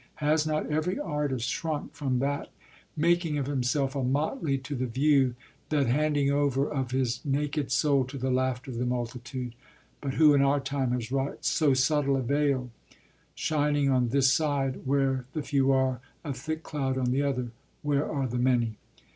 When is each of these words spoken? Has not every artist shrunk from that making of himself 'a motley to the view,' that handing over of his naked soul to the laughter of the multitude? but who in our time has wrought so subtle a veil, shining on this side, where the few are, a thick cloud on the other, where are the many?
Has 0.15 0.47
not 0.47 0.65
every 0.71 0.97
artist 0.97 1.47
shrunk 1.47 1.93
from 1.93 2.17
that 2.17 2.49
making 2.97 3.37
of 3.37 3.45
himself 3.45 3.95
'a 3.95 4.03
motley 4.03 4.57
to 4.57 4.73
the 4.73 4.87
view,' 4.87 5.35
that 5.69 5.85
handing 5.85 6.31
over 6.31 6.67
of 6.67 6.89
his 6.89 7.23
naked 7.23 7.71
soul 7.71 8.03
to 8.05 8.17
the 8.17 8.31
laughter 8.31 8.71
of 8.71 8.77
the 8.79 8.85
multitude? 8.87 9.53
but 10.01 10.15
who 10.15 10.33
in 10.33 10.41
our 10.41 10.59
time 10.59 10.89
has 10.91 11.11
wrought 11.11 11.45
so 11.45 11.75
subtle 11.75 12.17
a 12.17 12.23
veil, 12.23 12.71
shining 13.35 13.91
on 13.91 14.09
this 14.09 14.33
side, 14.33 14.87
where 14.87 15.25
the 15.33 15.43
few 15.43 15.71
are, 15.71 16.01
a 16.23 16.33
thick 16.33 16.63
cloud 16.63 16.97
on 16.97 17.11
the 17.11 17.21
other, 17.21 17.51
where 17.83 18.11
are 18.11 18.25
the 18.27 18.39
many? 18.39 18.77